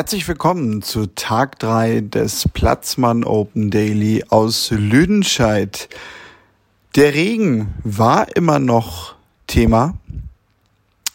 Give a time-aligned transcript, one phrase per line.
[0.00, 5.90] Herzlich willkommen zu Tag 3 des Platzmann Open Daily aus Lüdenscheid.
[6.96, 9.14] Der Regen war immer noch
[9.46, 9.98] Thema.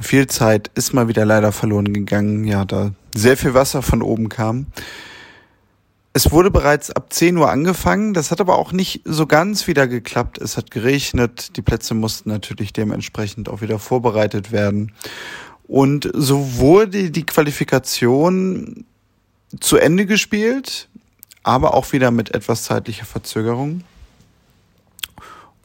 [0.00, 4.28] Viel Zeit ist mal wieder leider verloren gegangen, ja, da sehr viel Wasser von oben
[4.28, 4.66] kam.
[6.12, 9.86] Es wurde bereits ab 10 Uhr angefangen, das hat aber auch nicht so ganz wieder
[9.86, 10.38] geklappt.
[10.38, 14.90] Es hat geregnet, die Plätze mussten natürlich dementsprechend auch wieder vorbereitet werden.
[15.72, 18.84] Und so wurde die Qualifikation
[19.58, 20.90] zu Ende gespielt,
[21.44, 23.82] aber auch wieder mit etwas zeitlicher Verzögerung.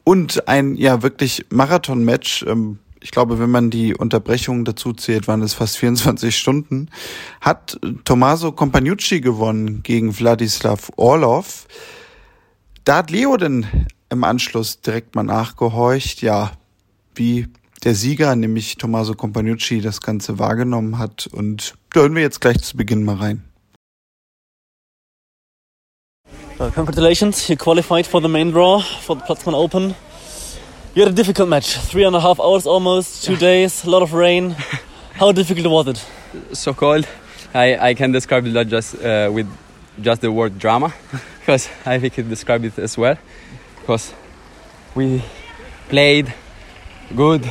[0.04, 5.42] Und ein ja wirklich Marathon-Match, ähm, ich glaube, wenn man die Unterbrechungen dazu zählt, waren
[5.42, 6.88] es fast 24 Stunden,
[7.42, 11.66] hat Tommaso Compagnucci gewonnen gegen Wladislav Orlov.
[12.84, 13.66] Da hat Leo denn
[14.08, 16.52] im Anschluss direkt mal nachgehorcht, ja,
[17.14, 17.48] wie
[17.84, 21.28] der Sieger, nämlich Tommaso Compagnucci, das Ganze wahrgenommen hat.
[21.32, 23.44] Und da hören wir jetzt gleich zu Beginn mal rein.
[26.60, 29.94] Uh, congratulations, you qualified for the main draw for the Platzmann Open.
[30.92, 34.02] You had a difficult match, three and a half hours almost, two days, a lot
[34.02, 34.56] of rain.
[35.14, 36.04] How difficult was it?
[36.56, 37.06] So cold.
[37.54, 39.46] I, I can describe it not just uh, with
[40.00, 40.92] just the word drama,
[41.40, 43.16] because I think it described it as well.
[43.80, 44.12] Because
[44.96, 45.22] we
[45.88, 46.34] played
[47.14, 47.48] good,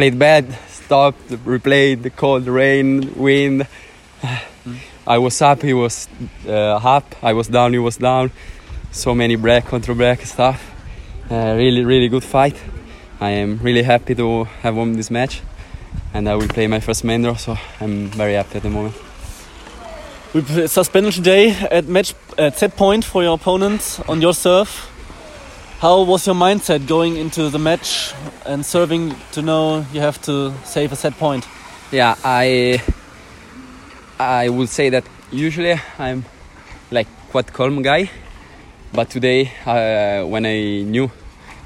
[0.00, 3.66] played bad, stopped, replayed, the cold, rain, wind.
[5.06, 6.08] I was up, he was
[6.46, 8.30] uh, up, I was down, he was down.
[8.92, 10.58] So many break, contra break stuff.
[11.30, 12.56] Uh, really, really good fight.
[13.20, 15.42] I am really happy to have won this match,
[16.14, 18.94] and I will play my first main draw, so I'm very happy at the moment.
[20.32, 24.70] We suspended today at match at set point for your opponent on your serve.
[25.80, 28.12] How was your mindset going into the match
[28.44, 31.48] and serving to know you have to save a set point?
[31.90, 32.82] Yeah, I
[34.18, 36.26] I would say that usually I'm
[36.90, 38.10] like quite calm guy,
[38.92, 41.10] but today uh, when I knew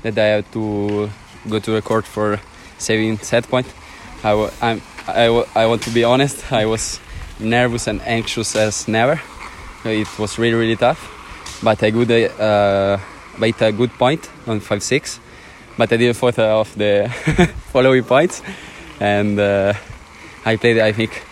[0.03, 1.11] that I had to
[1.49, 2.39] go to the court for
[2.79, 3.67] saving set point,
[4.23, 6.53] I, w- I'm, I, w- I want to be honest.
[6.53, 7.01] I was
[7.41, 9.21] nervous and anxious as never.
[9.85, 11.03] It was really really tough,
[11.65, 12.99] but I good uh,
[13.39, 15.21] made a good point on five six,
[15.77, 17.09] but I didn't thought of the
[17.72, 18.43] following points,
[19.00, 19.75] and uh,
[20.45, 21.22] I played I think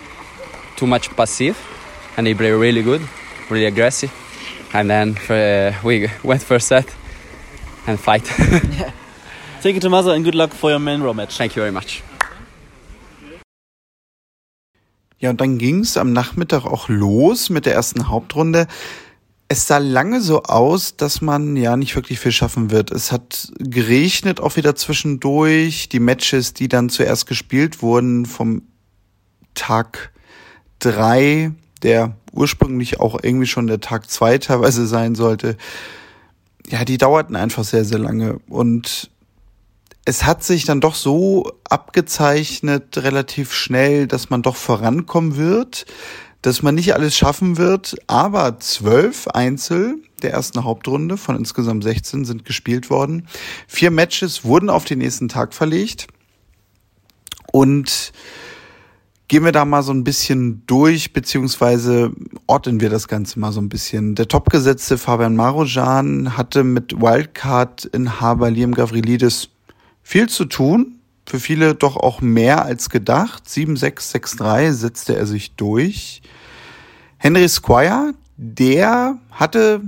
[0.77, 1.57] too much passive,
[2.17, 3.03] and they played really good,
[3.51, 4.13] really aggressive,
[4.73, 6.87] and then uh, we went first set
[7.87, 8.25] and fight.
[9.61, 11.37] Thank you, Tommaso, and good luck for your main row match.
[11.37, 12.03] Thank you very much.
[15.23, 18.67] Ja, und dann ging's am Nachmittag auch los mit der ersten Hauptrunde.
[19.53, 22.91] Es sah lange so aus, dass man ja nicht wirklich viel schaffen wird.
[22.91, 25.91] Es hat geregnet auch wieder zwischendurch.
[25.91, 28.63] Die Matches, die dann zuerst gespielt wurden vom
[29.53, 30.11] Tag
[30.79, 31.53] drei,
[31.83, 35.59] der ursprünglich auch irgendwie schon der Tag zwei teilweise sein sollte,
[36.67, 38.39] ja, die dauerten einfach sehr, sehr lange.
[38.49, 39.11] Und
[40.07, 45.85] es hat sich dann doch so abgezeichnet relativ schnell, dass man doch vorankommen wird,
[46.43, 52.25] dass man nicht alles schaffen wird, aber zwölf Einzel der ersten Hauptrunde von insgesamt 16
[52.25, 53.29] sind gespielt worden.
[53.67, 56.09] Vier Matches wurden auf den nächsten Tag verlegt
[57.53, 58.13] und
[59.29, 62.13] gehen wir da mal so ein bisschen durch, beziehungsweise
[62.47, 64.15] ordnen wir das Ganze mal so ein bisschen.
[64.15, 69.49] Der topgesetzte Fabian Marojan hatte mit Wildcard-Inhaber Liam Gavrilidis
[70.03, 70.99] viel zu tun.
[71.27, 73.45] Für viele doch auch mehr als gedacht.
[73.47, 76.23] 7-6-6-3 setzte er sich durch.
[77.19, 79.81] Henry Squire, der hatte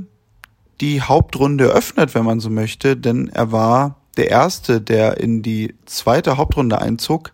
[0.81, 5.75] die Hauptrunde eröffnet, wenn man so möchte, denn er war der Erste, der in die
[5.87, 7.33] zweite Hauptrunde einzog.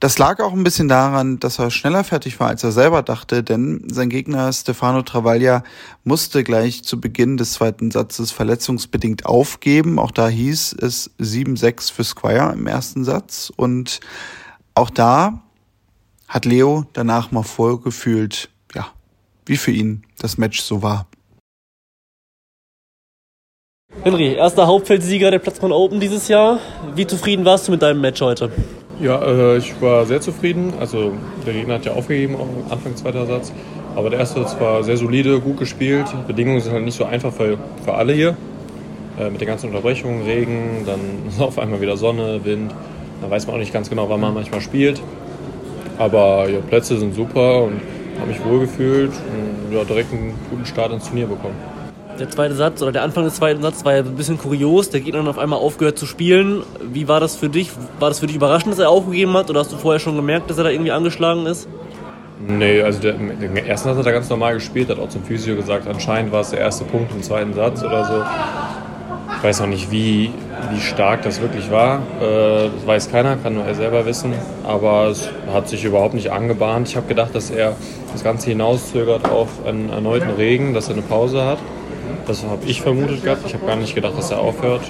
[0.00, 3.42] Das lag auch ein bisschen daran, dass er schneller fertig war, als er selber dachte,
[3.42, 5.64] denn sein Gegner Stefano Travaglia
[6.04, 9.98] musste gleich zu Beginn des zweiten Satzes verletzungsbedingt aufgeben.
[9.98, 13.50] Auch da hieß es 7-6 für Squire im ersten Satz.
[13.56, 13.98] Und
[14.74, 15.42] auch da
[16.28, 18.86] hat Leo danach mal vorgefühlt, ja,
[19.46, 21.08] wie für ihn das Match so war.
[24.04, 26.60] Henry, erster Hauptfeldsieger der Platzmann Open dieses Jahr.
[26.94, 28.52] Wie zufrieden warst du mit deinem Match heute?
[29.00, 30.72] Ja, äh, ich war sehr zufrieden.
[30.80, 31.12] Also
[31.46, 33.52] der Gegner hat ja aufgegeben am Anfang zweiter Satz.
[33.94, 36.06] Aber der erste Satz war sehr solide, gut gespielt.
[36.26, 38.36] Bedingungen sind halt nicht so einfach für, für alle hier.
[39.18, 41.00] Äh, mit den ganzen Unterbrechungen, Regen, dann
[41.44, 42.74] auf einmal wieder Sonne, Wind.
[43.20, 45.00] Da weiß man auch nicht ganz genau, wann man manchmal spielt.
[45.98, 47.80] Aber ja, Plätze sind super und
[48.18, 51.56] habe mich wohlgefühlt und ja, direkt einen guten Start ins Turnier bekommen.
[52.18, 54.90] Der zweite Satz oder der Anfang des zweiten Satzes war ja ein bisschen kurios.
[54.90, 56.64] Der Gegner hat auf einmal aufgehört zu spielen.
[56.82, 57.70] Wie war das für dich?
[58.00, 59.50] War das für dich überraschend, dass er aufgegeben hat?
[59.50, 61.68] Oder hast du vorher schon gemerkt, dass er da irgendwie angeschlagen ist?
[62.46, 65.56] Nee, also der, den ersten Satz hat er ganz normal gespielt, hat auch zum Physio
[65.56, 68.22] gesagt, anscheinend war es der erste Punkt im zweiten Satz oder so.
[69.36, 70.32] Ich weiß noch nicht, wie,
[70.72, 72.00] wie stark das wirklich war.
[72.20, 74.34] Äh, das weiß keiner, kann nur er selber wissen.
[74.64, 76.88] Aber es hat sich überhaupt nicht angebahnt.
[76.88, 77.76] Ich habe gedacht, dass er
[78.12, 81.58] das Ganze hinauszögert auf einen erneuten Regen, dass er eine Pause hat.
[82.28, 83.40] Das habe ich vermutet gehabt.
[83.46, 84.82] Ich habe gar nicht gedacht, dass er aufhört.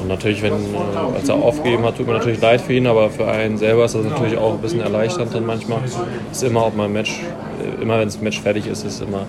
[0.00, 3.10] Und natürlich, wenn, äh, als er aufgegeben hat, tut mir natürlich leid für ihn, aber
[3.10, 5.80] für einen selber ist das natürlich auch ein bisschen erleichternd dann manchmal.
[5.84, 5.98] Es
[6.32, 9.26] ist immer, ob man Match, äh, immer wenn das Match fertig ist, ist immer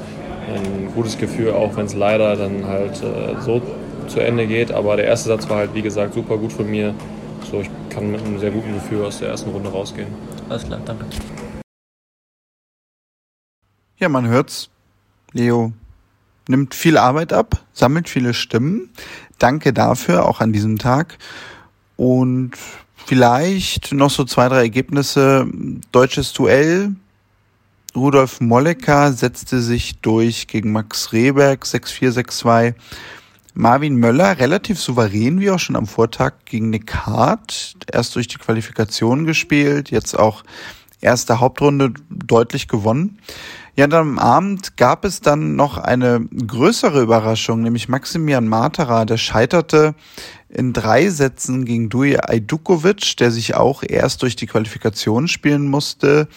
[0.47, 3.61] ein gutes Gefühl, auch wenn es leider dann halt äh, so
[4.07, 4.71] zu Ende geht.
[4.71, 6.95] Aber der erste Satz war halt, wie gesagt, super gut von mir.
[7.51, 10.07] So, ich kann mit einem sehr guten Gefühl aus der ersten Runde rausgehen.
[10.47, 11.03] Alles klar, danke.
[13.97, 14.69] Ja, man hört's.
[15.33, 15.73] Leo
[16.51, 18.89] nimmt viel Arbeit ab, sammelt viele Stimmen.
[19.39, 21.17] Danke dafür, auch an diesem Tag.
[21.97, 22.51] Und
[23.05, 25.47] vielleicht noch so zwei, drei Ergebnisse.
[25.91, 26.95] Deutsches Duell.
[27.95, 32.73] Rudolf Mollecker setzte sich durch gegen Max Rehberg 6-4, 6-2.
[33.53, 37.75] Marvin Möller relativ souverän, wie auch schon am Vortag gegen Nick Hart.
[37.91, 40.43] Erst durch die Qualifikation gespielt, jetzt auch
[41.01, 43.19] erste Hauptrunde deutlich gewonnen.
[43.81, 49.17] Ja, dann am Abend gab es dann noch eine größere Überraschung, nämlich Maximian Matera, der
[49.17, 49.95] scheiterte
[50.49, 56.27] in drei Sätzen gegen Duje Ajdukovic, der sich auch erst durch die Qualifikation spielen musste.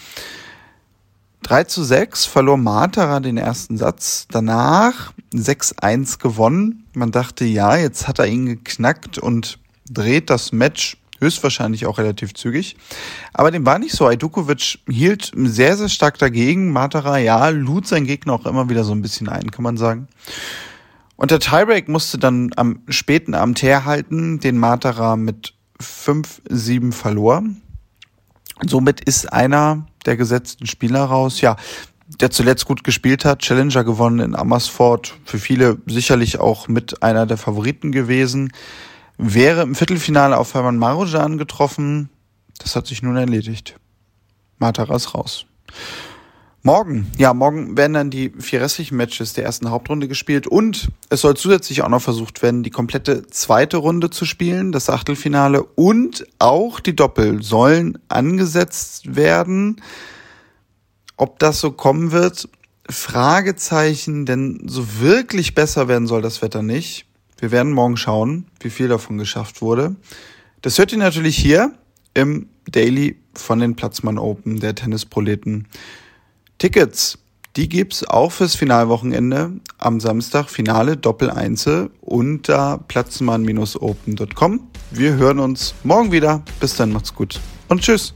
[1.43, 4.25] 3 zu 6 verlor Matera den ersten Satz.
[4.31, 6.87] Danach 6-1 gewonnen.
[6.95, 12.33] Man dachte, ja, jetzt hat er ihn geknackt und dreht das Match höchstwahrscheinlich auch relativ
[12.33, 12.77] zügig.
[13.33, 14.05] Aber dem war nicht so.
[14.05, 16.71] Ajdukovic hielt sehr, sehr stark dagegen.
[16.71, 20.07] Matara, ja, lud sein Gegner auch immer wieder so ein bisschen ein, kann man sagen.
[21.17, 27.43] Und der Tiebreak musste dann am späten Abend herhalten, den Matara mit 5-7 verlor.
[28.65, 31.41] somit ist einer der gesetzten Spieler raus.
[31.41, 31.55] Ja,
[32.19, 37.25] der zuletzt gut gespielt hat, Challenger gewonnen in Amersfoort, für viele sicherlich auch mit einer
[37.25, 38.51] der Favoriten gewesen
[39.17, 42.09] wäre im Viertelfinale auf Hermann Marujan getroffen.
[42.59, 43.79] Das hat sich nun erledigt.
[44.57, 45.45] Mataras raus.
[46.65, 51.21] Morgen, ja, morgen werden dann die vier restlichen Matches der ersten Hauptrunde gespielt und es
[51.21, 56.25] soll zusätzlich auch noch versucht werden, die komplette zweite Runde zu spielen, das Achtelfinale und
[56.39, 59.79] auch die Doppel sollen angesetzt werden.
[61.17, 62.49] Ob das so kommen wird,
[62.89, 67.05] Fragezeichen, denn so wirklich besser werden soll das Wetter nicht.
[67.45, 69.95] Wir werden morgen schauen, wie viel davon geschafft wurde.
[70.63, 71.73] Das hört ihr natürlich hier
[72.15, 75.67] im Daily von den Platzmann Open der Tennisproleten.
[76.57, 77.19] Tickets,
[77.55, 84.67] die gibt's auch fürs Finalwochenende am Samstag Finale Doppel Einzel unter platzmann-open.com.
[84.89, 86.41] Wir hören uns morgen wieder.
[86.59, 88.15] Bis dann, macht's gut und tschüss.